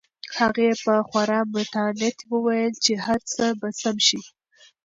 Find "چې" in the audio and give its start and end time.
2.83-2.93